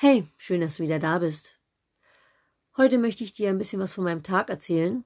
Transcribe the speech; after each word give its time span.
Hey, 0.00 0.28
schön, 0.36 0.60
dass 0.60 0.76
du 0.76 0.84
wieder 0.84 1.00
da 1.00 1.18
bist. 1.18 1.58
Heute 2.76 2.98
möchte 2.98 3.24
ich 3.24 3.32
dir 3.32 3.48
ein 3.48 3.58
bisschen 3.58 3.80
was 3.80 3.92
von 3.92 4.04
meinem 4.04 4.22
Tag 4.22 4.48
erzählen. 4.48 5.04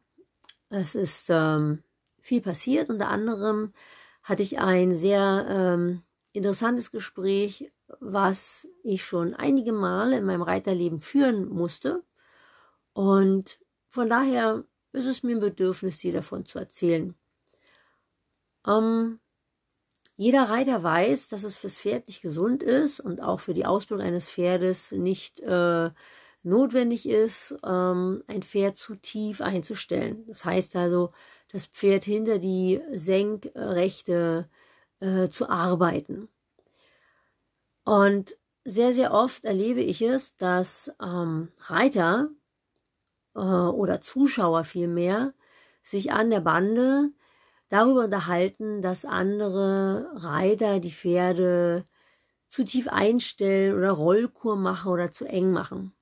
Es 0.69 0.95
ist 0.95 1.30
ähm, 1.30 1.83
viel 2.21 2.43
passiert. 2.43 2.91
Unter 2.91 3.09
anderem 3.09 3.73
hatte 4.23 4.43
ich 4.43 4.59
ein 4.59 4.95
sehr 4.95 5.47
ähm, 5.48 6.02
interessantes 6.34 6.91
Gespräch, 6.91 7.73
was 8.01 8.69
ich 8.84 9.02
schon 9.02 9.34
einige 9.34 9.73
Male 9.73 10.19
in 10.19 10.27
meinem 10.27 10.43
Reiterleben 10.43 11.01
führen 11.01 11.48
musste. 11.48 12.05
Und 12.93 13.61
von 13.88 14.11
daher 14.11 14.62
ist 14.93 15.06
es 15.06 15.23
mir 15.23 15.37
ein 15.37 15.41
Bedürfnis, 15.41 16.01
dir 16.01 16.12
davon 16.12 16.45
zu 16.45 16.59
erzählen. 16.59 17.15
Ähm, 18.66 19.20
jeder 20.23 20.45
Reiter 20.45 20.85
weiß, 20.85 21.27
dass 21.27 21.43
es 21.43 21.59
fürs 21.59 21.81
Pferd 21.81 22.07
nicht 22.07 22.23
gesund 22.23 22.62
ist 22.62 23.01
und 23.01 23.21
auch 23.21 23.41
für 23.41 23.55
die 23.55 23.67
Ausbildung 23.67 24.07
eines 24.07 24.31
Pferdes 24.31 24.93
nicht 24.93 25.41
äh, 25.41 25.91
notwendig 26.45 27.09
ist, 27.09 27.57
ähm, 27.65 28.23
ein 28.29 28.45
Pferd 28.45 28.77
zu 28.77 28.95
tief 28.95 29.41
einzustellen. 29.41 30.25
Das 30.29 30.45
heißt 30.45 30.77
also, 30.77 31.11
das 31.51 31.67
Pferd 31.67 32.05
hinter 32.05 32.39
die 32.39 32.81
Senkrechte 32.93 34.48
äh, 35.01 35.29
zu 35.29 35.48
arbeiten. 35.48 36.29
Und 37.83 38.37
sehr, 38.65 38.93
sehr 38.93 39.12
oft 39.12 39.45
erlebe 39.45 39.81
ich 39.81 40.03
es, 40.03 40.37
dass 40.37 40.93
ähm, 41.03 41.48
Reiter 41.67 42.31
äh, 43.34 43.41
oder 43.41 44.01
Zuschauer 44.01 44.62
vielmehr 44.62 45.34
sich 45.83 46.12
an 46.12 46.31
der 46.31 46.43
Bande 46.43 47.11
darüber 47.73 48.05
unterhalten, 48.05 48.83
dass 48.83 49.07
andere 49.07 50.11
Reiter 50.15 50.79
die 50.79 50.91
Pferde 50.91 51.87
zu 52.47 52.64
tief 52.64 52.87
einstellen 52.87 53.75
oder 53.79 53.92
Rollkur 53.92 54.56
machen 54.56 54.92
oder 54.92 55.11
zu 55.11 55.25
eng 55.25 55.53
machen. 55.53 55.95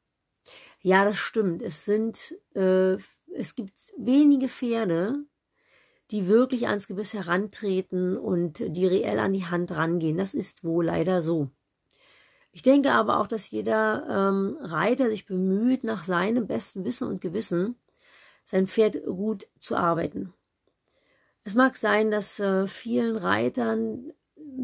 Ja, 0.82 1.04
das 1.04 1.18
stimmt. 1.18 1.62
Es 1.62 1.84
sind, 1.84 2.34
äh, 2.56 2.96
es 3.32 3.54
gibt 3.54 3.74
wenige 3.96 4.48
Pferde, 4.48 5.24
die 6.10 6.26
wirklich 6.26 6.66
ans 6.66 6.88
Gebiss 6.88 7.14
herantreten 7.14 8.16
und 8.16 8.64
die 8.66 8.86
reell 8.86 9.20
an 9.20 9.32
die 9.32 9.46
Hand 9.46 9.70
rangehen. 9.70 10.18
Das 10.18 10.34
ist 10.34 10.64
wohl 10.64 10.86
leider 10.86 11.22
so. 11.22 11.50
Ich 12.50 12.62
denke 12.62 12.90
aber 12.90 13.20
auch, 13.20 13.28
dass 13.28 13.48
jeder 13.48 14.06
ähm, 14.10 14.58
Reiter 14.60 15.08
sich 15.08 15.24
bemüht, 15.24 15.84
nach 15.84 16.02
seinem 16.02 16.48
besten 16.48 16.84
Wissen 16.84 17.06
und 17.06 17.20
Gewissen 17.20 17.76
sein 18.42 18.66
Pferd 18.66 19.04
gut 19.04 19.46
zu 19.60 19.76
arbeiten. 19.76 20.34
Es 21.44 21.54
mag 21.54 21.76
sein, 21.76 22.10
dass 22.10 22.38
äh, 22.38 22.66
vielen 22.66 23.16
Reitern 23.16 24.12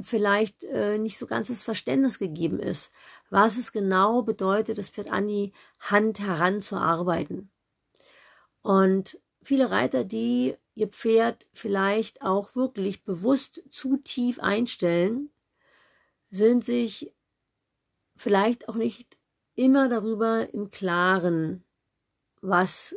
vielleicht 0.02 0.64
äh, 0.64 0.98
nicht 0.98 1.18
so 1.18 1.26
ganz 1.26 1.48
das 1.48 1.64
Verständnis 1.64 2.18
gegeben 2.18 2.60
ist, 2.60 2.92
was 3.30 3.56
es 3.56 3.72
genau 3.72 4.22
bedeutet, 4.22 4.78
das 4.78 4.90
Pferd 4.90 5.10
an 5.10 5.26
die 5.26 5.52
Hand 5.80 6.20
heranzuarbeiten. 6.20 7.50
Und 8.62 9.18
viele 9.42 9.70
Reiter, 9.70 10.04
die 10.04 10.56
ihr 10.74 10.88
Pferd 10.88 11.46
vielleicht 11.52 12.22
auch 12.22 12.54
wirklich 12.54 13.04
bewusst 13.04 13.62
zu 13.70 13.96
tief 13.96 14.38
einstellen, 14.40 15.30
sind 16.28 16.64
sich 16.64 17.12
vielleicht 18.16 18.68
auch 18.68 18.74
nicht 18.74 19.16
immer 19.54 19.88
darüber 19.88 20.52
im 20.52 20.70
Klaren, 20.70 21.64
was 22.42 22.94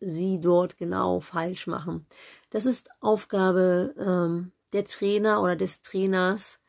sie 0.00 0.40
dort 0.40 0.76
genau 0.76 1.20
falsch 1.20 1.66
machen. 1.66 2.06
Das 2.50 2.66
ist 2.66 2.90
Aufgabe 3.00 3.94
ähm, 3.98 4.52
der 4.72 4.84
Trainer 4.84 5.42
oder 5.42 5.56
des 5.56 5.82
Trainers, 5.82 6.60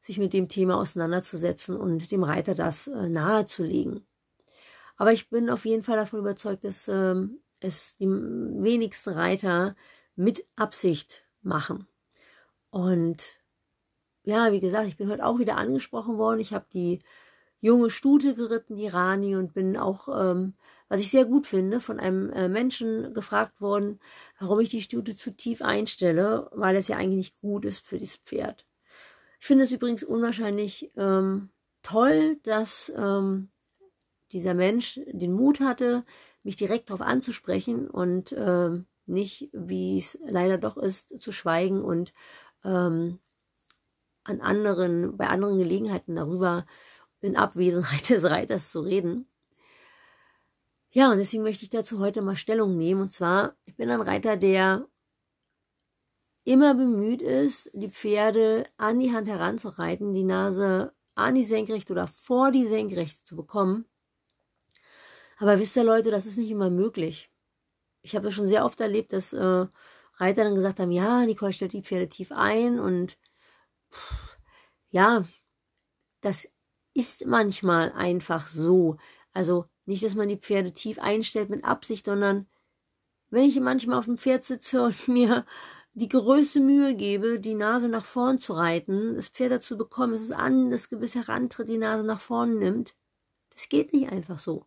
sich 0.00 0.18
mit 0.18 0.32
dem 0.32 0.48
Thema 0.48 0.76
auseinanderzusetzen 0.78 1.76
und 1.76 2.10
dem 2.10 2.24
Reiter 2.24 2.54
das 2.54 2.86
äh, 2.88 3.08
nahezulegen. 3.08 4.06
Aber 4.96 5.12
ich 5.12 5.30
bin 5.30 5.50
auf 5.50 5.64
jeden 5.64 5.82
Fall 5.82 5.96
davon 5.96 6.20
überzeugt, 6.20 6.64
dass 6.64 6.88
ähm, 6.88 7.40
es 7.60 7.96
die 7.96 8.06
wenigsten 8.06 9.10
Reiter 9.10 9.74
mit 10.14 10.46
Absicht 10.56 11.24
machen. 11.42 11.88
Und 12.70 13.40
ja, 14.24 14.52
wie 14.52 14.60
gesagt, 14.60 14.86
ich 14.86 14.96
bin 14.96 15.10
heute 15.10 15.24
auch 15.24 15.38
wieder 15.38 15.56
angesprochen 15.56 16.18
worden. 16.18 16.40
Ich 16.40 16.52
habe 16.52 16.66
die 16.72 17.00
junge 17.60 17.90
Stute 17.90 18.34
geritten, 18.34 18.76
die 18.76 18.88
Rani, 18.88 19.36
und 19.36 19.54
bin 19.54 19.76
auch, 19.76 20.08
ähm, 20.08 20.54
was 20.94 21.00
ich 21.00 21.10
sehr 21.10 21.24
gut 21.24 21.48
finde, 21.48 21.80
von 21.80 21.98
einem 21.98 22.30
äh, 22.30 22.48
Menschen 22.48 23.12
gefragt 23.14 23.60
worden, 23.60 23.98
warum 24.38 24.60
ich 24.60 24.68
die 24.68 24.80
Stute 24.80 25.16
zu 25.16 25.34
tief 25.36 25.60
einstelle, 25.60 26.48
weil 26.52 26.76
es 26.76 26.86
ja 26.86 26.96
eigentlich 26.96 27.16
nicht 27.16 27.40
gut 27.40 27.64
ist 27.64 27.84
für 27.84 27.98
dieses 27.98 28.18
Pferd. 28.18 28.64
Ich 29.40 29.46
finde 29.48 29.64
es 29.64 29.72
übrigens 29.72 30.04
unwahrscheinlich 30.04 30.92
ähm, 30.96 31.50
toll, 31.82 32.36
dass 32.44 32.92
ähm, 32.96 33.48
dieser 34.30 34.54
Mensch 34.54 35.00
den 35.08 35.32
Mut 35.32 35.58
hatte, 35.58 36.04
mich 36.44 36.54
direkt 36.54 36.90
darauf 36.90 37.00
anzusprechen 37.00 37.90
und 37.90 38.32
ähm, 38.38 38.86
nicht, 39.04 39.48
wie 39.52 39.98
es 39.98 40.16
leider 40.22 40.58
doch 40.58 40.76
ist, 40.76 41.20
zu 41.20 41.32
schweigen 41.32 41.82
und 41.82 42.12
ähm, 42.64 43.18
an 44.22 44.40
anderen, 44.40 45.16
bei 45.16 45.26
anderen 45.26 45.58
Gelegenheiten 45.58 46.14
darüber 46.14 46.64
in 47.20 47.34
Abwesenheit 47.34 48.08
des 48.10 48.22
Reiters 48.22 48.70
zu 48.70 48.78
reden. 48.78 49.26
Ja, 50.96 51.10
und 51.10 51.18
deswegen 51.18 51.42
möchte 51.42 51.64
ich 51.64 51.70
dazu 51.70 51.98
heute 51.98 52.22
mal 52.22 52.36
Stellung 52.36 52.76
nehmen. 52.76 53.00
Und 53.00 53.12
zwar, 53.12 53.56
ich 53.64 53.74
bin 53.74 53.90
ein 53.90 54.00
Reiter, 54.00 54.36
der 54.36 54.86
immer 56.44 56.74
bemüht 56.74 57.20
ist, 57.20 57.68
die 57.74 57.90
Pferde 57.90 58.64
an 58.76 59.00
die 59.00 59.12
Hand 59.12 59.28
heranzureiten, 59.28 60.12
die 60.12 60.22
Nase 60.22 60.94
an 61.16 61.34
die 61.34 61.44
Senkrechte 61.44 61.92
oder 61.92 62.06
vor 62.06 62.52
die 62.52 62.68
Senkrechte 62.68 63.24
zu 63.24 63.34
bekommen. 63.34 63.86
Aber 65.38 65.58
wisst 65.58 65.76
ihr 65.76 65.82
Leute, 65.82 66.12
das 66.12 66.26
ist 66.26 66.38
nicht 66.38 66.50
immer 66.52 66.70
möglich. 66.70 67.28
Ich 68.02 68.14
habe 68.14 68.26
das 68.26 68.34
schon 68.34 68.46
sehr 68.46 68.64
oft 68.64 68.80
erlebt, 68.80 69.12
dass 69.12 69.32
äh, 69.32 69.66
Reiter 70.18 70.44
dann 70.44 70.54
gesagt 70.54 70.78
haben, 70.78 70.92
ja, 70.92 71.26
Nicole 71.26 71.52
stellt 71.52 71.72
die 71.72 71.82
Pferde 71.82 72.08
tief 72.08 72.30
ein 72.30 72.78
und 72.78 73.18
pff, 73.90 74.38
ja, 74.90 75.24
das 76.20 76.48
ist 76.92 77.26
manchmal 77.26 77.90
einfach 77.90 78.46
so. 78.46 78.96
Also 79.32 79.64
nicht, 79.86 80.02
dass 80.02 80.14
man 80.14 80.28
die 80.28 80.36
Pferde 80.36 80.72
tief 80.72 80.98
einstellt 80.98 81.50
mit 81.50 81.64
Absicht, 81.64 82.06
sondern 82.06 82.46
wenn 83.30 83.44
ich 83.44 83.58
manchmal 83.60 83.98
auf 83.98 84.06
dem 84.06 84.18
Pferd 84.18 84.44
sitze 84.44 84.82
und 84.82 85.08
mir 85.08 85.44
die 85.94 86.08
größte 86.08 86.60
Mühe 86.60 86.94
gebe, 86.94 87.38
die 87.38 87.54
Nase 87.54 87.88
nach 87.88 88.04
vorn 88.04 88.38
zu 88.38 88.54
reiten, 88.54 89.14
das 89.14 89.28
Pferd 89.28 89.52
dazu 89.52 89.76
bekommen, 89.76 90.12
dass 90.12 90.22
es 90.22 90.32
an 90.32 90.70
das 90.70 90.88
Gebiss 90.88 91.14
herantritt, 91.14 91.68
die 91.68 91.78
Nase 91.78 92.04
nach 92.04 92.20
vorn 92.20 92.58
nimmt, 92.58 92.94
das 93.50 93.68
geht 93.68 93.92
nicht 93.92 94.10
einfach 94.10 94.38
so. 94.38 94.66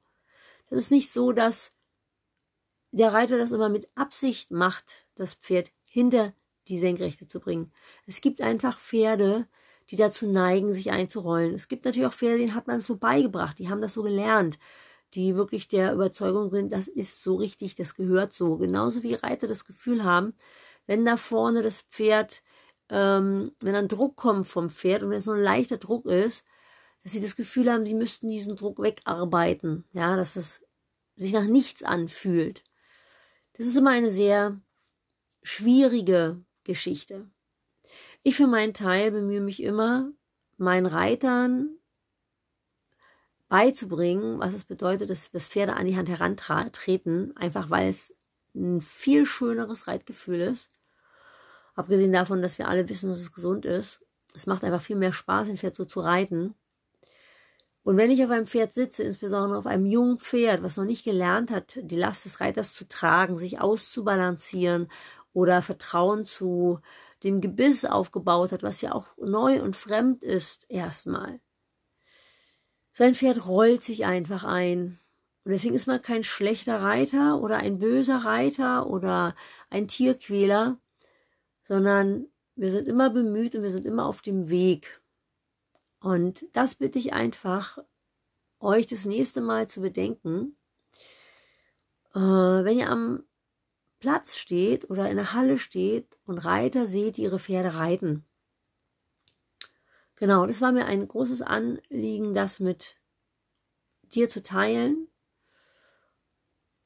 Das 0.69 0.79
ist 0.79 0.91
nicht 0.91 1.11
so, 1.11 1.33
dass 1.33 1.73
der 2.91 3.13
Reiter 3.13 3.37
das 3.37 3.51
immer 3.51 3.69
mit 3.69 3.89
Absicht 3.95 4.51
macht, 4.51 5.05
das 5.15 5.33
Pferd 5.33 5.71
hinter 5.89 6.33
die 6.67 6.79
Senkrechte 6.79 7.27
zu 7.27 7.39
bringen. 7.39 7.71
Es 8.05 8.21
gibt 8.21 8.41
einfach 8.41 8.79
Pferde, 8.79 9.47
die 9.89 9.95
dazu 9.95 10.27
neigen, 10.27 10.73
sich 10.73 10.91
einzurollen. 10.91 11.53
Es 11.53 11.67
gibt 11.67 11.85
natürlich 11.85 12.07
auch 12.07 12.13
Pferde, 12.13 12.39
denen 12.39 12.55
hat 12.55 12.67
man 12.67 12.77
es 12.77 12.85
so 12.85 12.97
beigebracht, 12.97 13.59
die 13.59 13.69
haben 13.69 13.81
das 13.81 13.93
so 13.93 14.03
gelernt, 14.03 14.57
die 15.13 15.35
wirklich 15.35 15.67
der 15.67 15.93
Überzeugung 15.93 16.51
sind, 16.51 16.71
das 16.71 16.87
ist 16.87 17.21
so 17.21 17.35
richtig, 17.35 17.75
das 17.75 17.95
gehört 17.95 18.33
so. 18.33 18.57
Genauso 18.57 19.03
wie 19.03 19.13
Reiter 19.13 19.47
das 19.47 19.65
Gefühl 19.65 20.03
haben, 20.03 20.33
wenn 20.85 21.05
da 21.05 21.17
vorne 21.17 21.61
das 21.61 21.81
Pferd, 21.81 22.41
ähm, 22.89 23.51
wenn 23.59 23.75
ein 23.75 23.87
Druck 23.87 24.15
kommt 24.15 24.47
vom 24.47 24.69
Pferd 24.69 25.03
und 25.03 25.09
wenn 25.09 25.17
es 25.17 25.25
so 25.25 25.31
ein 25.31 25.41
leichter 25.41 25.77
Druck 25.77 26.05
ist, 26.05 26.45
dass 27.03 27.13
sie 27.13 27.21
das 27.21 27.35
Gefühl 27.35 27.71
haben, 27.71 27.85
sie 27.85 27.93
müssten 27.93 28.27
diesen 28.27 28.55
Druck 28.55 28.79
wegarbeiten, 28.81 29.85
ja, 29.93 30.15
dass 30.15 30.35
es 30.35 30.63
sich 31.15 31.33
nach 31.33 31.45
nichts 31.45 31.83
anfühlt. 31.83 32.63
Das 33.53 33.65
ist 33.65 33.77
immer 33.77 33.91
eine 33.91 34.09
sehr 34.09 34.59
schwierige 35.41 36.43
Geschichte. 36.63 37.29
Ich 38.23 38.35
für 38.35 38.47
meinen 38.47 38.73
Teil 38.73 39.11
bemühe 39.11 39.41
mich 39.41 39.63
immer, 39.63 40.11
meinen 40.57 40.85
Reitern 40.85 41.76
beizubringen, 43.49 44.39
was 44.39 44.53
es 44.53 44.65
bedeutet, 44.65 45.09
dass, 45.09 45.31
dass 45.31 45.47
Pferde 45.47 45.75
an 45.75 45.85
die 45.85 45.95
Hand 45.97 46.09
herantreten, 46.09 47.35
einfach 47.37 47.69
weil 47.69 47.89
es 47.89 48.13
ein 48.55 48.81
viel 48.81 49.25
schöneres 49.25 49.87
Reitgefühl 49.87 50.41
ist. 50.41 50.69
Abgesehen 51.75 52.11
davon, 52.11 52.41
dass 52.41 52.57
wir 52.57 52.67
alle 52.67 52.89
wissen, 52.89 53.09
dass 53.09 53.19
es 53.19 53.31
gesund 53.31 53.65
ist. 53.65 54.03
Es 54.33 54.47
macht 54.47 54.63
einfach 54.63 54.81
viel 54.81 54.95
mehr 54.95 55.13
Spaß, 55.13 55.49
ein 55.49 55.57
Pferd 55.57 55.75
so 55.75 55.85
zu 55.85 55.99
reiten. 55.99 56.55
Und 57.83 57.95
wenn 57.95 58.11
ich 58.11 58.21
auf 58.23 58.31
einem 58.31 58.47
Pferd 58.47 58.73
sitze, 58.73 59.03
insbesondere 59.03 59.57
auf 59.57 59.65
einem 59.65 59.85
jungen 59.85 60.19
Pferd, 60.19 60.61
was 60.61 60.75
noch 60.75 60.83
nicht 60.83 61.05
gelernt 61.05 61.51
hat, 61.51 61.77
die 61.81 61.95
Last 61.95 62.25
des 62.25 62.41
Reiters 62.41 62.73
zu 62.73 62.87
tragen, 62.87 63.37
sich 63.37 63.61
auszubalancieren 63.61 64.89
oder 65.31 65.61
Vertrauen 65.61 66.25
zu 66.25 66.81
dem 67.23 67.39
Gebiss 67.39 67.85
aufgebaut 67.85 68.51
hat, 68.51 68.63
was 68.63 68.81
ja 68.81 68.91
auch 68.91 69.05
neu 69.17 69.61
und 69.61 69.77
fremd 69.77 70.23
ist 70.23 70.65
erstmal. 70.69 71.39
Sein 72.97 73.13
Pferd 73.13 73.45
rollt 73.45 73.83
sich 73.83 74.05
einfach 74.05 74.43
ein. 74.43 74.99
Und 75.43 75.51
deswegen 75.51 75.75
ist 75.75 75.85
man 75.85 76.01
kein 76.01 76.23
schlechter 76.23 76.81
Reiter 76.81 77.39
oder 77.39 77.57
ein 77.57 77.77
böser 77.77 78.25
Reiter 78.25 78.87
oder 78.87 79.35
ein 79.69 79.87
Tierquäler, 79.87 80.79
sondern 81.61 82.25
wir 82.55 82.71
sind 82.71 82.87
immer 82.87 83.11
bemüht 83.11 83.53
und 83.53 83.61
wir 83.61 83.69
sind 83.69 83.85
immer 83.85 84.07
auf 84.07 84.23
dem 84.23 84.49
Weg. 84.49 84.99
Und 85.99 86.45
das 86.53 86.73
bitte 86.73 86.97
ich 86.97 87.13
einfach 87.13 87.77
euch 88.59 88.87
das 88.87 89.05
nächste 89.05 89.41
Mal 89.41 89.67
zu 89.67 89.81
bedenken, 89.81 90.57
äh, 92.15 92.19
wenn 92.19 92.79
ihr 92.79 92.89
am 92.89 93.25
Platz 93.99 94.37
steht 94.37 94.89
oder 94.89 95.07
in 95.07 95.17
der 95.17 95.33
Halle 95.33 95.59
steht 95.59 96.17
und 96.25 96.39
Reiter 96.39 96.87
seht, 96.87 97.17
die 97.17 97.23
ihre 97.25 97.37
Pferde 97.37 97.75
reiten. 97.75 98.25
Genau, 100.19 100.47
das 100.47 100.61
war 100.61 100.71
mir 100.71 100.85
ein 100.85 101.07
großes 101.07 101.43
Anliegen, 101.43 102.33
das 102.33 102.59
mit 102.59 102.95
dir 104.01 104.27
zu 104.27 104.41
teilen, 104.41 105.07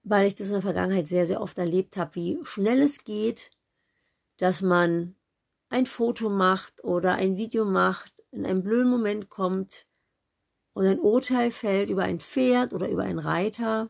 weil 0.04 0.28
ich 0.28 0.36
das 0.36 0.48
in 0.48 0.54
der 0.54 0.62
Vergangenheit 0.62 1.07
sehr, 1.07 1.25
sehr 1.25 1.42
oft 1.42 1.57
erlebt 1.57 1.95
habe, 1.95 2.16
wie 2.16 2.39
schnell 2.44 2.81
es 2.81 3.06
geht, 3.06 3.50
dass 4.38 4.62
man 4.62 5.16
ein 5.69 5.86
Foto 5.86 6.30
macht 6.30 6.83
oder 6.83 7.13
ein 7.13 7.38
Video 7.38 7.63
macht, 7.63 8.13
in 8.31 8.45
einem 8.45 8.63
blöden 8.63 8.92
Moment 8.92 9.30
kommt 9.30 9.88
und 10.74 10.86
ein 10.86 11.00
Urteil 11.00 11.51
fällt 11.51 11.89
über 11.89 12.04
ein 12.04 12.19
Pferd 12.19 12.74
oder 12.74 12.89
über 12.89 13.04
einen 13.04 13.19
Reiter. 13.19 13.89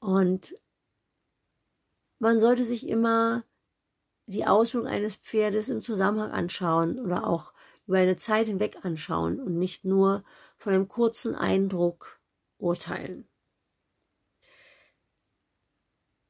Und 0.00 0.54
man 2.18 2.38
sollte 2.38 2.64
sich 2.64 2.88
immer 2.88 3.44
die 4.26 4.46
Ausbildung 4.46 4.88
eines 4.88 5.16
Pferdes 5.16 5.68
im 5.68 5.82
Zusammenhang 5.82 6.30
anschauen 6.30 6.98
oder 6.98 7.26
auch 7.26 7.52
über 7.86 7.98
eine 7.98 8.16
Zeit 8.16 8.46
hinweg 8.46 8.84
anschauen 8.84 9.40
und 9.40 9.58
nicht 9.58 9.84
nur 9.84 10.24
von 10.56 10.72
einem 10.72 10.88
kurzen 10.88 11.34
Eindruck 11.34 12.20
urteilen. 12.58 13.28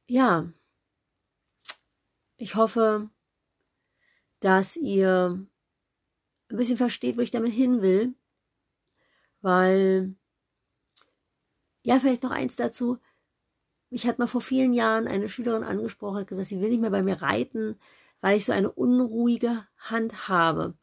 Ja, 0.07 0.51
ich 2.37 2.55
hoffe, 2.55 3.09
dass 4.39 4.75
ihr 4.75 5.47
ein 6.49 6.57
bisschen 6.57 6.77
versteht, 6.77 7.17
wo 7.17 7.21
ich 7.21 7.31
damit 7.31 7.53
hin 7.53 7.81
will, 7.81 8.13
weil, 9.41 10.15
ja, 11.83 11.99
vielleicht 11.99 12.23
noch 12.23 12.31
eins 12.31 12.55
dazu, 12.55 12.99
mich 13.89 14.07
hat 14.07 14.19
mal 14.19 14.27
vor 14.27 14.41
vielen 14.41 14.73
Jahren 14.73 15.07
eine 15.07 15.29
Schülerin 15.29 15.63
angesprochen, 15.63 16.17
hat 16.21 16.27
gesagt, 16.27 16.49
sie 16.49 16.59
will 16.59 16.69
nicht 16.69 16.81
mehr 16.81 16.89
bei 16.89 17.03
mir 17.03 17.21
reiten, 17.21 17.79
weil 18.21 18.37
ich 18.37 18.45
so 18.45 18.51
eine 18.51 18.71
unruhige 18.71 19.67
Hand 19.77 20.27
habe. 20.27 20.75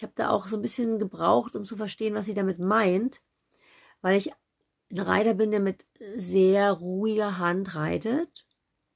Ich 0.00 0.02
habe 0.02 0.14
da 0.16 0.30
auch 0.30 0.46
so 0.46 0.56
ein 0.56 0.62
bisschen 0.62 0.98
gebraucht, 0.98 1.54
um 1.54 1.66
zu 1.66 1.76
verstehen, 1.76 2.14
was 2.14 2.24
sie 2.24 2.32
damit 2.32 2.58
meint, 2.58 3.20
weil 4.00 4.16
ich 4.16 4.32
ein 4.90 4.98
Reiter 4.98 5.34
bin, 5.34 5.50
der 5.50 5.60
mit 5.60 5.84
sehr 6.16 6.72
ruhiger 6.72 7.36
Hand 7.36 7.74
reitet 7.74 8.46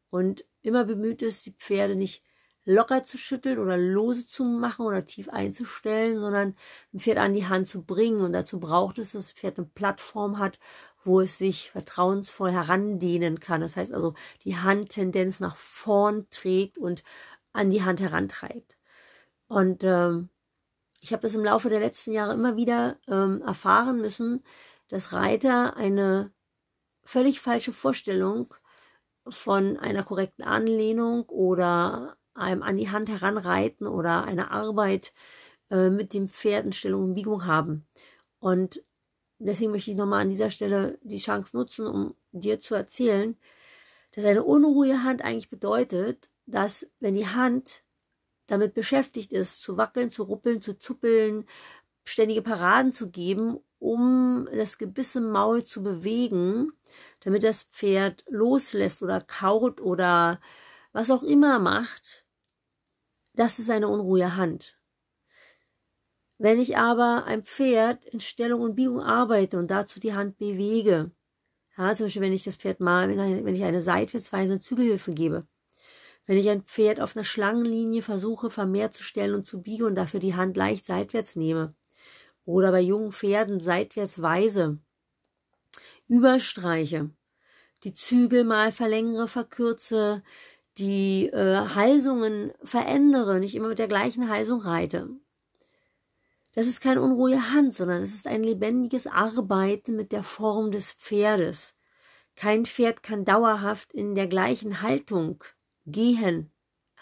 und 0.09 0.47
immer 0.63 0.87
bemüht 0.87 1.21
ist, 1.21 1.45
die 1.45 1.53
Pferde 1.53 1.95
nicht 1.95 2.25
locker 2.65 3.03
zu 3.03 3.19
schütteln 3.19 3.59
oder 3.59 3.77
lose 3.77 4.25
zu 4.25 4.47
machen 4.47 4.87
oder 4.87 5.05
tief 5.05 5.29
einzustellen, 5.29 6.19
sondern 6.19 6.57
ein 6.95 6.99
Pferd 6.99 7.19
an 7.19 7.35
die 7.35 7.49
Hand 7.49 7.69
zu 7.69 7.85
bringen. 7.85 8.23
Und 8.23 8.33
dazu 8.33 8.59
braucht 8.59 8.97
es, 8.97 9.13
dass 9.13 9.27
das 9.27 9.33
Pferd 9.33 9.59
eine 9.59 9.67
Plattform 9.67 10.39
hat, 10.39 10.59
wo 11.05 11.21
es 11.21 11.37
sich 11.37 11.71
vertrauensvoll 11.71 12.51
herandehnen 12.51 13.41
kann. 13.41 13.61
Das 13.61 13.77
heißt 13.77 13.93
also, 13.93 14.15
die 14.45 14.57
Handtendenz 14.57 15.39
nach 15.39 15.57
vorn 15.57 16.29
trägt 16.31 16.79
und 16.79 17.03
an 17.53 17.69
die 17.69 17.83
Hand 17.83 18.01
herantreibt. 18.01 18.79
Und 19.49 19.85
ähm, 19.85 20.31
ich 21.05 21.13
habe 21.13 21.21
das 21.21 21.35
im 21.35 21.45
Laufe 21.45 21.69
der 21.69 21.81
letzten 21.81 22.13
Jahre 22.13 22.33
immer 22.33 22.57
wieder 22.57 22.97
ähm, 23.09 23.43
erfahren 23.43 24.01
müssen, 24.01 24.43
dass 24.89 25.13
Reiter 25.13 25.77
eine 25.77 26.33
völlig 27.03 27.41
falsche 27.43 27.75
Vorstellung 27.75 28.55
von 29.29 29.77
einer 29.77 30.03
korrekten 30.03 30.43
Anlehnung 30.43 31.29
oder 31.29 32.17
einem 32.33 32.63
an 32.63 32.79
die 32.79 32.89
Hand 32.89 33.11
heranreiten 33.11 33.87
oder 33.87 34.25
eine 34.25 34.51
Arbeit 34.51 35.13
äh, 35.69 35.91
mit 35.91 36.15
dem 36.15 36.27
Pferd 36.27 36.65
in 36.65 36.73
Stellung 36.73 37.05
und 37.05 37.15
Biegung 37.15 37.45
haben. 37.45 37.87
Und 38.39 38.83
deswegen 39.39 39.73
möchte 39.73 39.91
ich 39.91 39.99
nochmal 39.99 40.23
an 40.23 40.31
dieser 40.31 40.49
Stelle 40.49 40.99
die 41.03 41.19
Chance 41.19 41.55
nutzen, 41.55 41.87
um 41.87 42.15
dir 42.33 42.61
zu 42.61 42.75
erzählen, 42.75 43.37
dass 44.15 44.25
eine 44.25 44.43
unruhige 44.43 45.03
Hand 45.03 45.21
eigentlich 45.21 45.51
bedeutet, 45.51 46.31
dass 46.47 46.87
wenn 46.99 47.13
die 47.13 47.29
Hand 47.29 47.85
damit 48.47 48.75
beschäftigt 48.75 49.33
ist, 49.33 49.63
zu 49.63 49.77
wackeln, 49.77 50.11
zu 50.11 50.25
ruppeln, 50.25 50.61
zu 50.61 50.79
zuppeln, 50.79 51.47
ständige 52.05 52.43
Paraden 52.43 52.93
zu 52.93 53.11
geben, 53.11 53.59
um 53.79 54.49
das 54.53 54.79
Gebiss 54.79 55.15
Maul 55.15 55.65
zu 55.65 55.83
bewegen, 55.83 56.73
damit 57.21 57.43
das 57.43 57.65
Pferd 57.65 58.25
loslässt 58.29 59.03
oder 59.03 59.21
kaut 59.21 59.81
oder 59.81 60.41
was 60.93 61.11
auch 61.11 61.23
immer 61.23 61.59
macht, 61.59 62.25
das 63.35 63.59
ist 63.59 63.71
eine 63.71 63.89
unruhige 63.89 64.37
Hand. 64.37 64.79
Wenn 66.39 66.61
ich 66.61 66.77
aber 66.77 67.25
ein 67.25 67.43
Pferd 67.43 68.05
in 68.05 68.21
Stellung 68.21 68.61
und 68.61 68.75
Biegung 68.75 69.01
arbeite 69.01 69.59
und 69.59 69.71
dazu 69.71 70.01
die 70.01 70.15
Hand 70.15 70.37
bewege, 70.39 71.11
ja, 71.77 71.95
zum 71.95 72.07
Beispiel 72.07 72.23
wenn 72.23 72.33
ich 72.33 72.45
das 72.45 72.57
Pferd 72.57 72.81
mal, 72.81 73.09
wenn 73.09 73.55
ich 73.55 73.65
eine 73.65 73.81
seitwärtsweise 73.81 74.61
Zügelhilfe 74.61 75.13
gebe, 75.13 75.47
wenn 76.27 76.39
ich 76.39 76.49
ein 76.49 76.63
Pferd 76.63 77.01
auf 77.01 77.17
einer 77.17 77.25
Schlangenlinie 77.25 78.03
versuche 78.03 78.51
vermehrt 78.51 78.95
zu 78.95 79.03
stellen 79.03 79.35
und 79.35 79.47
zu 79.47 79.63
biegen 79.63 79.87
und 79.87 79.95
dafür 79.95 80.21
die 80.21 80.35
Hand 80.35 80.57
leicht 80.57 80.87
seitwärts 80.87 81.37
nehme, 81.37 81.75
oder 82.45 82.71
bei 82.73 82.81
jungen 82.81 83.13
Pferden 83.13 83.61
seitwärts 83.61 84.21
weise, 84.21 84.79
überstreiche, 86.09 87.11
die 87.85 87.93
Zügel 87.93 88.45
mal 88.45 88.73
verlängere, 88.73 89.29
verkürze, 89.29 90.23
die 90.79 91.27
äh, 91.27 91.69
Halsungen 91.75 92.53
verändere, 92.63 93.39
nicht 93.39 93.55
immer 93.55 93.69
mit 93.69 93.79
der 93.79 93.89
gleichen 93.89 94.29
Halsung 94.29 94.61
reite. 94.61 95.09
Das 96.53 96.67
ist 96.67 96.81
keine 96.81 97.03
unruhige 97.03 97.53
Hand, 97.53 97.75
sondern 97.75 98.03
es 98.03 98.15
ist 98.15 98.27
ein 98.27 98.45
lebendiges 98.45 99.07
Arbeiten 99.07 99.97
mit 99.97 100.13
der 100.13 100.23
Form 100.23 100.71
des 100.71 100.93
Pferdes. 100.93 101.75
Kein 102.37 102.65
Pferd 102.65 103.03
kann 103.03 103.25
dauerhaft 103.25 103.93
in 103.93 104.15
der 104.15 104.29
gleichen 104.29 104.81
Haltung 104.81 105.43
gehen. 105.87 106.51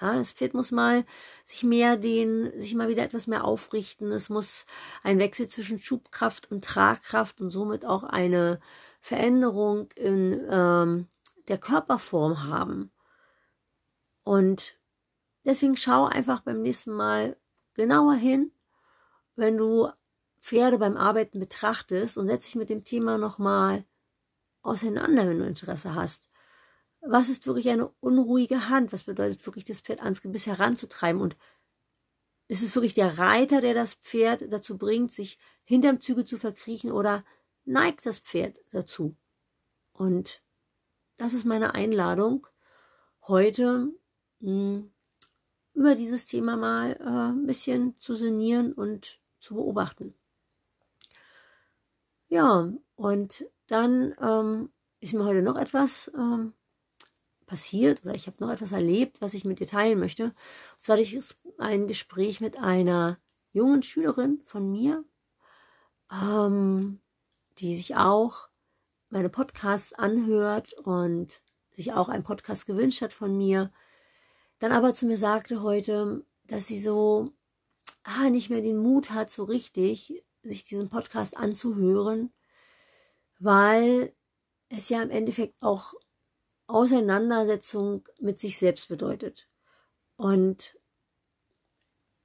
Ja, 0.00 0.14
das 0.14 0.32
Pferd 0.32 0.54
muss 0.54 0.72
mal 0.72 1.04
sich 1.44 1.62
mehr 1.62 1.96
dehnen, 1.96 2.58
sich 2.60 2.74
mal 2.74 2.88
wieder 2.88 3.04
etwas 3.04 3.26
mehr 3.28 3.44
aufrichten. 3.44 4.10
Es 4.10 4.30
muss 4.30 4.66
ein 5.02 5.18
Wechsel 5.18 5.48
zwischen 5.48 5.78
Schubkraft 5.78 6.50
und 6.50 6.64
Tragkraft 6.64 7.40
und 7.40 7.50
somit 7.50 7.84
auch 7.84 8.02
eine 8.02 8.58
Veränderung 9.00 9.90
in 9.92 10.44
ähm, 10.50 11.08
der 11.48 11.58
Körperform 11.58 12.44
haben. 12.48 12.90
Und 14.24 14.78
deswegen 15.44 15.76
schau 15.76 16.06
einfach 16.06 16.40
beim 16.40 16.62
nächsten 16.62 16.92
Mal 16.92 17.36
genauer 17.74 18.14
hin, 18.14 18.52
wenn 19.36 19.56
du 19.56 19.88
Pferde 20.40 20.78
beim 20.78 20.96
Arbeiten 20.96 21.38
betrachtest 21.38 22.18
und 22.18 22.26
setz 22.26 22.46
dich 22.46 22.56
mit 22.56 22.70
dem 22.70 22.84
Thema 22.84 23.18
nochmal 23.18 23.84
auseinander, 24.62 25.28
wenn 25.28 25.38
du 25.38 25.46
Interesse 25.46 25.94
hast. 25.94 26.31
Was 27.02 27.28
ist 27.28 27.46
wirklich 27.46 27.68
eine 27.68 27.88
unruhige 28.00 28.68
Hand? 28.68 28.92
Was 28.92 29.04
bedeutet 29.04 29.44
wirklich, 29.44 29.64
das 29.64 29.80
Pferd 29.80 30.00
ans 30.00 30.22
Gebiss 30.22 30.46
heranzutreiben? 30.46 31.20
Und 31.20 31.36
ist 32.48 32.62
es 32.62 32.74
wirklich 32.74 32.94
der 32.94 33.18
Reiter, 33.18 33.60
der 33.60 33.74
das 33.74 33.94
Pferd 33.94 34.52
dazu 34.52 34.78
bringt, 34.78 35.12
sich 35.12 35.38
hinterm 35.64 36.00
Züge 36.00 36.24
zu 36.24 36.38
verkriechen 36.38 36.92
oder 36.92 37.24
neigt 37.64 38.06
das 38.06 38.20
Pferd 38.20 38.58
dazu? 38.70 39.16
Und 39.92 40.42
das 41.16 41.34
ist 41.34 41.44
meine 41.44 41.74
Einladung, 41.74 42.46
heute 43.26 43.92
mh, 44.40 44.48
hm, 44.48 44.92
über 45.74 45.94
dieses 45.94 46.26
Thema 46.26 46.56
mal 46.56 46.92
äh, 47.00 47.32
ein 47.32 47.46
bisschen 47.46 47.98
zu 47.98 48.14
sinnieren 48.14 48.72
und 48.72 49.20
zu 49.40 49.54
beobachten. 49.54 50.14
Ja, 52.28 52.72
und 52.94 53.44
dann 53.66 54.14
ähm, 54.20 54.72
ist 55.00 55.14
mir 55.14 55.24
heute 55.24 55.42
noch 55.42 55.56
etwas 55.56 56.10
ähm, 56.14 56.54
passiert 57.52 58.02
oder 58.02 58.14
ich 58.14 58.26
habe 58.26 58.38
noch 58.40 58.50
etwas 58.50 58.72
erlebt, 58.72 59.20
was 59.20 59.34
ich 59.34 59.44
mit 59.44 59.60
dir 59.60 59.66
teilen 59.66 59.98
möchte. 59.98 60.24
Und 60.24 60.34
zwar 60.78 60.96
hatte 60.96 61.02
ich 61.02 61.18
ein 61.58 61.86
Gespräch 61.86 62.40
mit 62.40 62.58
einer 62.58 63.18
jungen 63.52 63.82
Schülerin 63.82 64.40
von 64.46 64.70
mir, 64.70 65.04
ähm, 66.10 67.02
die 67.58 67.76
sich 67.76 67.94
auch 67.94 68.48
meine 69.10 69.28
Podcasts 69.28 69.92
anhört 69.92 70.72
und 70.78 71.42
sich 71.72 71.92
auch 71.92 72.08
einen 72.08 72.24
Podcast 72.24 72.64
gewünscht 72.64 73.02
hat 73.02 73.12
von 73.12 73.36
mir, 73.36 73.70
dann 74.58 74.72
aber 74.72 74.94
zu 74.94 75.04
mir 75.04 75.18
sagte 75.18 75.60
heute, 75.60 76.24
dass 76.44 76.68
sie 76.68 76.80
so 76.80 77.34
ah, 78.02 78.30
nicht 78.30 78.48
mehr 78.48 78.62
den 78.62 78.78
Mut 78.78 79.10
hat, 79.10 79.30
so 79.30 79.44
richtig 79.44 80.24
sich 80.42 80.64
diesen 80.64 80.88
Podcast 80.88 81.36
anzuhören, 81.36 82.32
weil 83.38 84.14
es 84.70 84.88
ja 84.88 85.02
im 85.02 85.10
Endeffekt 85.10 85.54
auch 85.60 85.92
Auseinandersetzung 86.66 88.08
mit 88.20 88.38
sich 88.40 88.58
selbst 88.58 88.88
bedeutet. 88.88 89.48
Und 90.16 90.78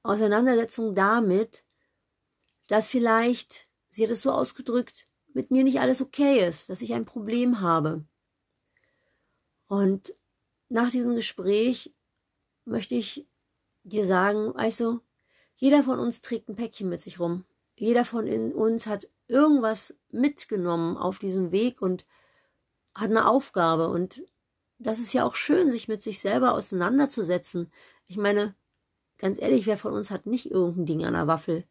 Auseinandersetzung 0.04 0.96
damit, 0.96 1.64
dass 2.68 2.88
vielleicht, 2.88 3.68
sie 3.90 4.04
hat 4.04 4.12
es 4.12 4.22
so 4.22 4.32
ausgedrückt, 4.32 5.08
mit 5.34 5.52
mir 5.52 5.64
nicht 5.64 5.80
alles 5.80 6.02
okay 6.02 6.46
ist, 6.48 6.70
dass 6.70 6.82
ich 6.82 6.94
ein 6.94 7.06
Problem 7.06 7.62
habe. 7.62 8.06
Und 9.68 10.16
nach 10.70 10.92
diesem 10.92 11.16
Gespräch 11.16 11.94
möchte 12.66 12.96
ich 12.96 13.28
dir 13.84 14.06
sagen, 14.06 14.54
weißt 14.54 14.80
du, 14.82 15.02
jeder 15.56 15.84
von 15.84 16.00
uns 16.00 16.22
trägt 16.22 16.50
ein 16.50 16.56
Päckchen 16.56 16.90
mit 16.90 17.02
sich 17.02 17.20
rum. 17.20 17.46
Jeder 17.76 18.06
von 18.06 18.28
uns 18.54 18.88
hat 18.88 19.10
irgendwas 19.28 19.96
mitgenommen 20.10 20.98
auf 20.98 21.20
diesem 21.20 21.52
Weg 21.52 21.82
und 21.82 22.06
hat 22.98 23.12
eine 23.12 23.28
Aufgabe. 23.28 23.88
Und 23.90 24.24
das 24.80 25.00
ist 25.00 25.14
ja 25.14 25.24
auch 25.24 25.36
schön, 25.36 25.72
sich 25.72 25.88
mit 25.88 26.02
sich 26.02 26.20
selber 26.20 26.54
auseinanderzusetzen. 26.54 27.72
Ich 28.06 28.18
meine, 28.18 28.56
ganz 29.18 29.40
ehrlich, 29.40 29.66
wer 29.68 29.78
von 29.78 29.94
uns 29.94 30.12
hat 30.12 30.26
nicht 30.26 30.52
irgendein 30.52 30.86
Ding 30.86 31.06
an 31.06 31.14
der 31.14 31.28
Waffel? 31.28 31.64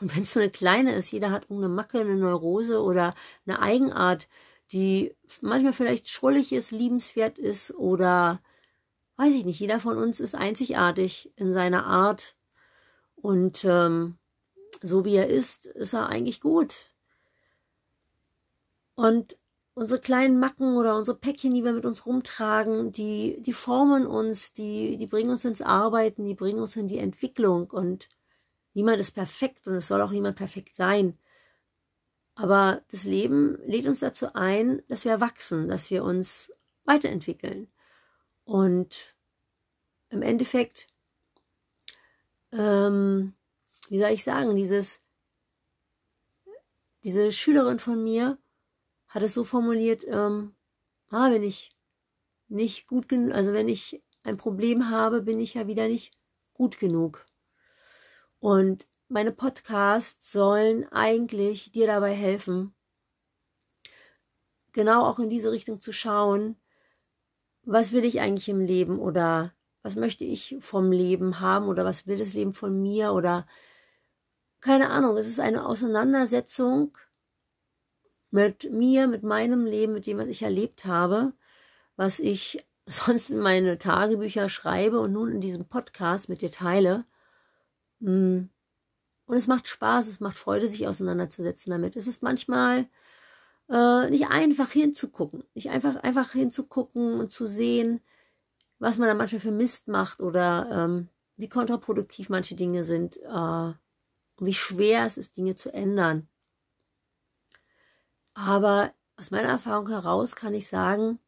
Und 0.00 0.14
wenn 0.14 0.22
es 0.22 0.32
so 0.32 0.40
eine 0.40 0.50
kleine 0.50 0.94
ist, 0.94 1.10
jeder 1.10 1.30
hat 1.30 1.44
irgendeine 1.44 1.72
Macke, 1.72 2.00
eine 2.00 2.16
Neurose 2.16 2.82
oder 2.82 3.14
eine 3.46 3.60
Eigenart, 3.60 4.28
die 4.72 5.14
manchmal 5.40 5.72
vielleicht 5.72 6.08
schrullig 6.08 6.52
ist, 6.52 6.70
liebenswert 6.70 7.38
ist 7.38 7.72
oder 7.74 8.40
weiß 9.16 9.34
ich 9.34 9.44
nicht, 9.44 9.60
jeder 9.60 9.78
von 9.80 9.96
uns 9.96 10.20
ist 10.20 10.34
einzigartig 10.34 11.32
in 11.36 11.52
seiner 11.52 11.86
Art 11.86 12.34
und 13.14 13.64
ähm, 13.64 14.18
so 14.82 15.04
wie 15.04 15.14
er 15.14 15.28
ist, 15.28 15.66
ist 15.66 15.92
er 15.92 16.08
eigentlich 16.08 16.40
gut. 16.40 16.74
Und 18.96 19.36
unsere 19.74 20.00
kleinen 20.00 20.38
Macken 20.38 20.76
oder 20.76 20.96
unsere 20.96 21.18
Päckchen, 21.18 21.52
die 21.52 21.64
wir 21.64 21.72
mit 21.72 21.84
uns 21.84 22.06
rumtragen, 22.06 22.92
die, 22.92 23.40
die 23.40 23.52
formen 23.52 24.06
uns, 24.06 24.52
die, 24.52 24.96
die 24.96 25.06
bringen 25.06 25.30
uns 25.30 25.44
ins 25.44 25.62
Arbeiten, 25.62 26.24
die 26.24 26.34
bringen 26.34 26.60
uns 26.60 26.76
in 26.76 26.86
die 26.86 26.98
Entwicklung 26.98 27.70
und 27.70 28.08
niemand 28.72 29.00
ist 29.00 29.12
perfekt 29.12 29.66
und 29.66 29.74
es 29.74 29.88
soll 29.88 30.00
auch 30.00 30.10
niemand 30.10 30.36
perfekt 30.36 30.76
sein. 30.76 31.18
Aber 32.36 32.82
das 32.90 33.04
Leben 33.04 33.58
lädt 33.66 33.86
uns 33.86 34.00
dazu 34.00 34.34
ein, 34.34 34.82
dass 34.88 35.04
wir 35.04 35.20
wachsen, 35.20 35.68
dass 35.68 35.90
wir 35.90 36.04
uns 36.04 36.52
weiterentwickeln. 36.84 37.68
Und 38.44 39.14
im 40.10 40.22
Endeffekt, 40.22 40.88
ähm, 42.52 43.34
wie 43.88 44.00
soll 44.00 44.10
ich 44.10 44.24
sagen, 44.24 44.56
dieses, 44.56 45.00
diese 47.04 47.30
Schülerin 47.32 47.78
von 47.78 48.02
mir 48.02 48.38
hat 49.14 49.22
es 49.22 49.34
so 49.34 49.44
formuliert, 49.44 50.04
ähm, 50.08 50.56
ah, 51.10 51.30
wenn 51.30 51.44
ich 51.44 51.76
nicht 52.48 52.88
gut 52.88 53.08
genug, 53.08 53.32
also 53.32 53.52
wenn 53.52 53.68
ich 53.68 54.02
ein 54.24 54.36
Problem 54.36 54.90
habe, 54.90 55.22
bin 55.22 55.38
ich 55.38 55.54
ja 55.54 55.68
wieder 55.68 55.86
nicht 55.86 56.12
gut 56.52 56.78
genug. 56.78 57.24
Und 58.40 58.88
meine 59.08 59.30
Podcasts 59.30 60.32
sollen 60.32 60.84
eigentlich 60.90 61.70
dir 61.70 61.86
dabei 61.86 62.12
helfen, 62.12 62.74
genau 64.72 65.04
auch 65.04 65.20
in 65.20 65.30
diese 65.30 65.52
Richtung 65.52 65.78
zu 65.78 65.92
schauen, 65.92 66.56
was 67.62 67.92
will 67.92 68.04
ich 68.04 68.20
eigentlich 68.20 68.48
im 68.48 68.60
Leben 68.60 68.98
oder 68.98 69.54
was 69.82 69.94
möchte 69.94 70.24
ich 70.24 70.56
vom 70.58 70.90
Leben 70.90 71.38
haben 71.38 71.68
oder 71.68 71.84
was 71.84 72.08
will 72.08 72.16
das 72.16 72.34
Leben 72.34 72.52
von 72.52 72.82
mir 72.82 73.12
oder 73.12 73.46
keine 74.60 74.90
Ahnung, 74.90 75.16
es 75.18 75.28
ist 75.28 75.40
eine 75.40 75.66
Auseinandersetzung 75.66 76.96
mit 78.34 78.72
mir, 78.72 79.06
mit 79.06 79.22
meinem 79.22 79.64
Leben, 79.64 79.92
mit 79.92 80.08
dem, 80.08 80.18
was 80.18 80.26
ich 80.26 80.42
erlebt 80.42 80.86
habe, 80.86 81.34
was 81.94 82.18
ich 82.18 82.66
sonst 82.86 83.30
in 83.30 83.38
meine 83.38 83.78
Tagebücher 83.78 84.48
schreibe 84.48 84.98
und 84.98 85.12
nun 85.12 85.30
in 85.30 85.40
diesem 85.40 85.66
Podcast 85.66 86.28
mit 86.28 86.42
dir 86.42 86.50
teile. 86.50 87.04
Hm. 88.00 88.50
Und 89.26 89.36
es 89.36 89.46
macht 89.46 89.68
Spaß, 89.68 90.08
es 90.08 90.18
macht 90.18 90.36
Freude, 90.36 90.68
sich 90.68 90.88
auseinanderzusetzen 90.88 91.70
damit. 91.70 91.94
Es 91.94 92.08
ist 92.08 92.24
manchmal 92.24 92.88
äh, 93.70 94.10
nicht 94.10 94.26
einfach 94.28 94.70
hinzugucken, 94.70 95.44
nicht 95.54 95.70
einfach 95.70 95.96
einfach 95.96 96.32
hinzugucken 96.32 97.14
und 97.20 97.30
zu 97.30 97.46
sehen, 97.46 98.00
was 98.80 98.98
man 98.98 99.06
da 99.08 99.14
manchmal 99.14 99.40
für 99.40 99.52
Mist 99.52 99.86
macht 99.86 100.20
oder 100.20 100.68
ähm, 100.72 101.08
wie 101.36 101.48
kontraproduktiv 101.48 102.28
manche 102.30 102.56
Dinge 102.56 102.82
sind 102.82 103.16
äh, 103.16 103.28
und 103.28 103.76
wie 104.40 104.54
schwer 104.54 105.06
es 105.06 105.18
ist, 105.18 105.36
Dinge 105.36 105.54
zu 105.54 105.72
ändern. 105.72 106.28
Aber 108.34 108.92
aus 109.16 109.30
meiner 109.30 109.48
Erfahrung 109.48 109.88
heraus 109.88 110.34
kann 110.34 110.54
ich 110.54 110.68
sagen, 110.68 111.18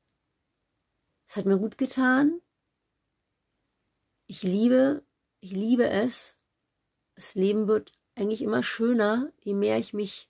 es 1.26 1.36
hat 1.36 1.46
mir 1.46 1.58
gut 1.58 1.78
getan. 1.78 2.40
Ich 4.26 4.42
liebe, 4.42 5.04
ich 5.40 5.52
liebe 5.52 5.88
es. 5.88 6.36
Das 7.14 7.34
Leben 7.34 7.68
wird 7.68 7.92
eigentlich 8.16 8.42
immer 8.42 8.62
schöner, 8.62 9.32
je 9.40 9.54
mehr 9.54 9.78
ich 9.78 9.92
mich 9.92 10.28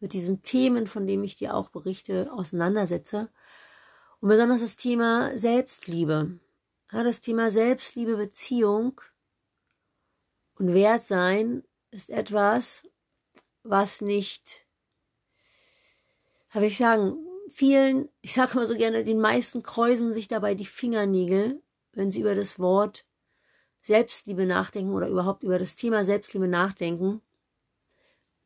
mit 0.00 0.12
diesen 0.12 0.42
Themen, 0.42 0.86
von 0.86 1.06
denen 1.06 1.24
ich 1.24 1.36
dir 1.36 1.54
auch 1.54 1.70
berichte, 1.70 2.32
auseinandersetze. 2.32 3.30
Und 4.20 4.28
besonders 4.28 4.60
das 4.60 4.76
Thema 4.76 5.36
Selbstliebe. 5.36 6.38
Ja, 6.92 7.02
das 7.02 7.20
Thema 7.20 7.50
Selbstliebe, 7.50 8.16
Beziehung 8.16 9.00
und 10.54 10.72
Wertsein 10.72 11.64
ist 11.90 12.10
etwas, 12.10 12.88
was 13.62 14.00
nicht, 14.00 14.65
habe 16.56 16.66
ich 16.66 16.78
sagen, 16.78 17.16
vielen, 17.50 18.08
ich 18.22 18.32
sage 18.32 18.52
immer 18.54 18.66
so 18.66 18.76
gerne, 18.76 19.04
den 19.04 19.20
meisten 19.20 19.62
kräusen 19.62 20.12
sich 20.12 20.26
dabei 20.26 20.54
die 20.54 20.66
Fingernägel, 20.66 21.62
wenn 21.92 22.10
sie 22.10 22.20
über 22.20 22.34
das 22.34 22.58
Wort 22.58 23.04
Selbstliebe 23.80 24.46
nachdenken 24.46 24.92
oder 24.92 25.08
überhaupt 25.08 25.44
über 25.44 25.58
das 25.58 25.76
Thema 25.76 26.04
Selbstliebe 26.04 26.48
nachdenken. 26.48 27.20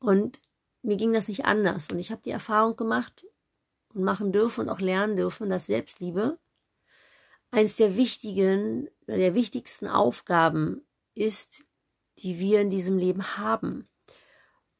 Und 0.00 0.40
mir 0.82 0.96
ging 0.96 1.12
das 1.12 1.28
nicht 1.28 1.44
anders. 1.44 1.88
Und 1.90 1.98
ich 1.98 2.10
habe 2.10 2.20
die 2.22 2.30
Erfahrung 2.30 2.76
gemacht 2.76 3.24
und 3.94 4.02
machen 4.02 4.32
dürfen 4.32 4.62
und 4.62 4.68
auch 4.68 4.80
lernen 4.80 5.16
dürfen, 5.16 5.48
dass 5.48 5.66
Selbstliebe 5.66 6.38
eins 7.52 7.76
der 7.76 7.96
wichtigen, 7.96 8.88
der 9.06 9.34
wichtigsten 9.34 9.86
Aufgaben 9.86 10.84
ist, 11.14 11.64
die 12.18 12.38
wir 12.38 12.60
in 12.60 12.70
diesem 12.70 12.98
Leben 12.98 13.36
haben. 13.38 13.88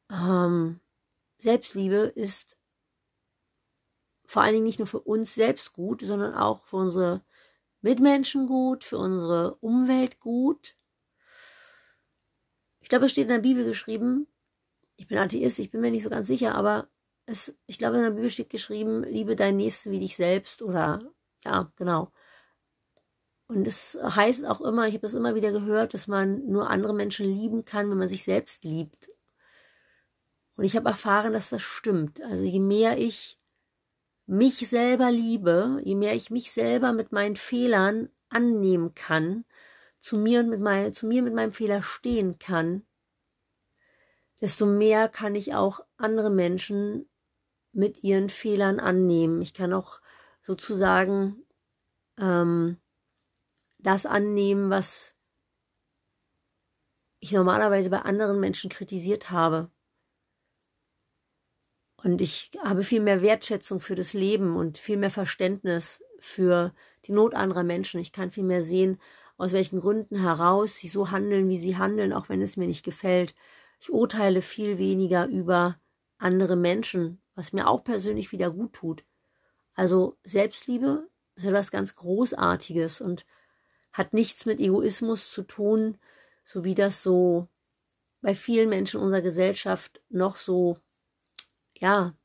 Ähm, 0.09 0.79
Selbstliebe 1.37 2.11
ist 2.15 2.57
vor 4.31 4.43
allen 4.43 4.53
Dingen 4.53 4.65
nicht 4.65 4.79
nur 4.79 4.87
für 4.87 5.01
uns 5.01 5.35
selbst 5.35 5.73
gut, 5.73 6.03
sondern 6.03 6.33
auch 6.33 6.65
für 6.65 6.77
unsere 6.77 7.21
Mitmenschen 7.81 8.47
gut, 8.47 8.85
für 8.85 8.97
unsere 8.97 9.55
Umwelt 9.55 10.21
gut. 10.21 10.77
Ich 12.79 12.87
glaube, 12.87 13.07
es 13.07 13.11
steht 13.11 13.23
in 13.23 13.33
der 13.33 13.39
Bibel 13.39 13.65
geschrieben, 13.65 14.27
ich 14.95 15.07
bin 15.07 15.17
Atheist, 15.17 15.59
ich 15.59 15.69
bin 15.69 15.81
mir 15.81 15.91
nicht 15.91 16.03
so 16.03 16.09
ganz 16.09 16.27
sicher, 16.27 16.55
aber 16.55 16.87
es, 17.25 17.57
ich 17.67 17.77
glaube, 17.77 17.97
in 17.97 18.03
der 18.03 18.11
Bibel 18.11 18.29
steht 18.29 18.49
geschrieben, 18.49 19.03
liebe 19.03 19.35
deinen 19.35 19.57
Nächsten 19.57 19.91
wie 19.91 19.99
dich 19.99 20.15
selbst 20.15 20.61
oder 20.61 21.01
ja, 21.43 21.69
genau. 21.75 22.13
Und 23.47 23.67
es 23.67 23.99
heißt 24.01 24.45
auch 24.45 24.61
immer, 24.61 24.87
ich 24.87 24.93
habe 24.93 25.07
das 25.07 25.13
immer 25.13 25.35
wieder 25.35 25.51
gehört, 25.51 25.93
dass 25.93 26.07
man 26.07 26.47
nur 26.47 26.69
andere 26.69 26.93
Menschen 26.93 27.25
lieben 27.25 27.65
kann, 27.65 27.89
wenn 27.89 27.97
man 27.97 28.07
sich 28.07 28.23
selbst 28.23 28.63
liebt. 28.63 29.09
Und 30.55 30.63
ich 30.63 30.77
habe 30.77 30.87
erfahren, 30.87 31.33
dass 31.33 31.49
das 31.49 31.61
stimmt. 31.61 32.21
Also 32.21 32.45
je 32.45 32.61
mehr 32.61 32.97
ich 32.97 33.40
mich 34.31 34.69
selber 34.69 35.11
liebe, 35.11 35.81
je 35.83 35.93
mehr 35.93 36.15
ich 36.15 36.29
mich 36.29 36.53
selber 36.53 36.93
mit 36.93 37.11
meinen 37.11 37.35
Fehlern 37.35 38.09
annehmen 38.29 38.95
kann, 38.95 39.43
zu 39.99 40.17
mir 40.17 40.39
und 40.39 40.49
mit 40.49 40.61
mein, 40.61 40.93
zu 40.93 41.05
mir 41.05 41.21
mit 41.21 41.33
meinem 41.33 41.51
Fehler 41.51 41.83
stehen 41.83 42.39
kann, 42.39 42.85
desto 44.39 44.65
mehr 44.65 45.09
kann 45.09 45.35
ich 45.35 45.53
auch 45.53 45.81
andere 45.97 46.29
Menschen 46.29 47.09
mit 47.73 48.05
ihren 48.05 48.29
Fehlern 48.29 48.79
annehmen. 48.79 49.41
Ich 49.41 49.53
kann 49.53 49.73
auch 49.73 49.99
sozusagen 50.39 51.43
ähm, 52.17 52.77
das 53.79 54.05
annehmen, 54.05 54.69
was 54.69 55.13
ich 57.19 57.33
normalerweise 57.33 57.89
bei 57.89 57.99
anderen 57.99 58.39
Menschen 58.39 58.69
kritisiert 58.69 59.29
habe. 59.29 59.69
Und 62.03 62.21
ich 62.21 62.51
habe 62.63 62.83
viel 62.83 63.01
mehr 63.01 63.21
Wertschätzung 63.21 63.79
für 63.79 63.95
das 63.95 64.13
Leben 64.13 64.55
und 64.55 64.77
viel 64.77 64.97
mehr 64.97 65.11
Verständnis 65.11 66.03
für 66.19 66.73
die 67.05 67.11
Not 67.11 67.35
anderer 67.35 67.63
Menschen. 67.63 67.99
Ich 67.99 68.11
kann 68.11 68.31
viel 68.31 68.43
mehr 68.43 68.63
sehen, 68.63 68.99
aus 69.37 69.53
welchen 69.53 69.79
Gründen 69.79 70.19
heraus 70.19 70.75
sie 70.75 70.87
so 70.87 71.11
handeln, 71.11 71.49
wie 71.49 71.57
sie 71.57 71.77
handeln, 71.77 72.13
auch 72.13 72.29
wenn 72.29 72.41
es 72.41 72.57
mir 72.57 72.67
nicht 72.67 72.83
gefällt. 72.83 73.35
Ich 73.79 73.91
urteile 73.91 74.41
viel 74.41 74.77
weniger 74.77 75.27
über 75.27 75.79
andere 76.17 76.55
Menschen, 76.55 77.21
was 77.35 77.53
mir 77.53 77.67
auch 77.67 77.83
persönlich 77.83 78.31
wieder 78.31 78.51
gut 78.51 78.73
tut. 78.73 79.03
Also 79.73 80.17
Selbstliebe 80.23 81.07
ist 81.35 81.45
etwas 81.45 81.71
ganz 81.71 81.95
Großartiges 81.95 83.01
und 83.01 83.25
hat 83.93 84.13
nichts 84.13 84.45
mit 84.45 84.59
Egoismus 84.59 85.31
zu 85.31 85.43
tun, 85.43 85.97
so 86.43 86.63
wie 86.63 86.75
das 86.75 87.01
so 87.01 87.47
bei 88.21 88.35
vielen 88.35 88.69
Menschen 88.69 89.01
unserer 89.01 89.21
Gesellschaft 89.21 90.01
noch 90.09 90.37
so, 90.37 90.77
ja, 91.81 92.15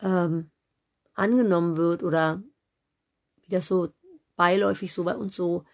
ähm, 0.00 0.50
angenommen 1.14 1.76
wird 1.76 2.02
oder 2.02 2.42
wie 3.42 3.50
das 3.50 3.66
so 3.66 3.92
beiläufig 4.36 4.92
so 4.92 5.04
bei 5.04 5.16
uns 5.16 5.36
so, 5.36 5.64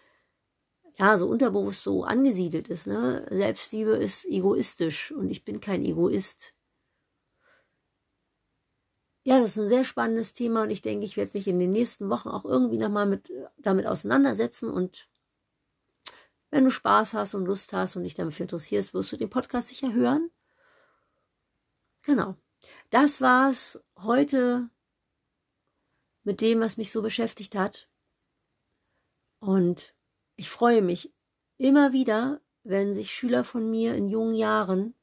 ja, 0.97 1.17
so 1.17 1.27
unterbewusst 1.27 1.83
so 1.83 2.03
angesiedelt 2.03 2.67
ist. 2.67 2.87
Ne? 2.87 3.25
Selbstliebe 3.29 3.91
ist 3.91 4.25
egoistisch 4.25 5.11
und 5.11 5.29
ich 5.29 5.45
bin 5.45 5.59
kein 5.61 5.83
Egoist. 5.83 6.53
Ja, 9.23 9.39
das 9.39 9.51
ist 9.51 9.57
ein 9.63 9.69
sehr 9.69 9.83
spannendes 9.83 10.33
Thema 10.33 10.63
und 10.63 10.69
ich 10.71 10.81
denke, 10.81 11.05
ich 11.05 11.17
werde 11.17 11.31
mich 11.33 11.47
in 11.47 11.59
den 11.59 11.71
nächsten 11.71 12.09
Wochen 12.09 12.29
auch 12.29 12.45
irgendwie 12.45 12.77
nochmal 12.77 13.05
mit, 13.05 13.29
damit 13.57 13.85
auseinandersetzen 13.85 14.69
und 14.69 15.07
wenn 16.49 16.63
du 16.63 16.71
Spaß 16.71 17.13
hast 17.13 17.33
und 17.35 17.45
Lust 17.45 17.73
hast 17.73 17.95
und 17.97 18.03
dich 18.03 18.13
dafür 18.13 18.43
interessierst, 18.45 18.93
wirst 18.93 19.11
du 19.11 19.17
den 19.17 19.29
Podcast 19.29 19.67
sicher 19.67 19.93
hören. 19.93 20.31
Genau. 22.01 22.37
Das 22.89 23.21
war's 23.21 23.79
heute 23.97 24.69
mit 26.23 26.41
dem, 26.41 26.59
was 26.59 26.77
mich 26.77 26.91
so 26.91 27.01
beschäftigt 27.01 27.55
hat. 27.55 27.89
Und 29.39 29.93
ich 30.35 30.49
freue 30.49 30.81
mich 30.81 31.13
immer 31.57 31.93
wieder, 31.93 32.41
wenn 32.63 32.93
sich 32.93 33.11
Schüler 33.11 33.43
von 33.43 33.69
mir 33.69 33.95
in 33.95 34.09
jungen 34.09 34.35
Jahren 34.35 34.93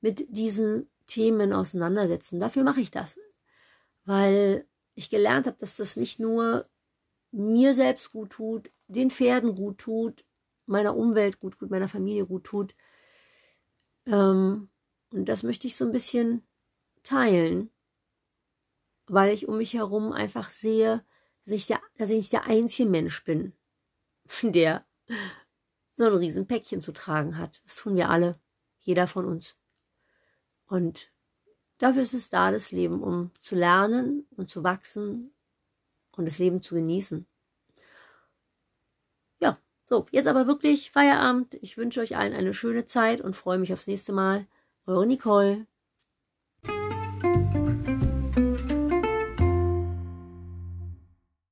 mit 0.00 0.26
diesen 0.28 0.90
Themen 1.06 1.52
auseinandersetzen. 1.52 2.40
Dafür 2.40 2.64
mache 2.64 2.80
ich 2.80 2.90
das, 2.90 3.18
weil 4.04 4.66
ich 4.94 5.10
gelernt 5.10 5.46
habe, 5.46 5.56
dass 5.58 5.76
das 5.76 5.96
nicht 5.96 6.18
nur 6.18 6.68
mir 7.30 7.74
selbst 7.74 8.12
gut 8.12 8.30
tut, 8.30 8.70
den 8.88 9.10
Pferden 9.10 9.54
gut 9.54 9.78
tut, 9.78 10.24
meiner 10.66 10.96
Umwelt 10.96 11.38
gut 11.38 11.58
tut, 11.58 11.70
meiner 11.70 11.88
Familie 11.88 12.26
gut 12.26 12.44
tut. 12.44 12.74
Ähm, 14.06 14.68
und 15.10 15.28
das 15.28 15.42
möchte 15.42 15.66
ich 15.66 15.76
so 15.76 15.84
ein 15.84 15.92
bisschen 15.92 16.46
teilen, 17.06 17.70
weil 19.06 19.32
ich 19.32 19.48
um 19.48 19.58
mich 19.58 19.74
herum 19.74 20.12
einfach 20.12 20.48
sehe, 20.48 21.04
dass 21.44 21.54
ich, 21.54 21.66
der, 21.66 21.80
dass 21.96 22.10
ich 22.10 22.16
nicht 22.16 22.32
der 22.32 22.46
einzige 22.46 22.88
Mensch 22.88 23.24
bin, 23.24 23.52
der 24.42 24.84
so 25.92 26.04
ein 26.04 26.14
Riesenpäckchen 26.14 26.80
zu 26.80 26.92
tragen 26.92 27.38
hat. 27.38 27.62
Das 27.64 27.76
tun 27.76 27.96
wir 27.96 28.10
alle, 28.10 28.38
jeder 28.80 29.06
von 29.06 29.24
uns. 29.24 29.56
Und 30.66 31.10
dafür 31.78 32.02
ist 32.02 32.14
es 32.14 32.28
da, 32.28 32.50
das 32.50 32.72
Leben, 32.72 33.02
um 33.02 33.30
zu 33.38 33.54
lernen 33.54 34.26
und 34.36 34.50
zu 34.50 34.64
wachsen 34.64 35.32
und 36.12 36.26
das 36.26 36.38
Leben 36.38 36.60
zu 36.60 36.74
genießen. 36.74 37.26
Ja, 39.38 39.58
so, 39.84 40.06
jetzt 40.10 40.26
aber 40.26 40.46
wirklich 40.46 40.90
Feierabend. 40.90 41.54
Ich 41.62 41.76
wünsche 41.76 42.00
euch 42.00 42.16
allen 42.16 42.34
eine 42.34 42.52
schöne 42.52 42.86
Zeit 42.86 43.20
und 43.20 43.36
freue 43.36 43.58
mich 43.58 43.72
aufs 43.72 43.86
nächste 43.86 44.12
Mal. 44.12 44.46
Eure 44.86 45.06
Nicole. 45.06 45.66